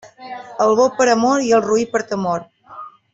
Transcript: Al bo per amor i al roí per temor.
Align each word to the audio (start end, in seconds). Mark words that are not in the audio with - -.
Al 0.65 0.71
bo 0.79 0.87
per 1.01 1.07
amor 1.13 1.45
i 1.51 1.55
al 1.61 1.65
roí 1.69 1.85
per 1.95 2.03
temor. 2.15 2.47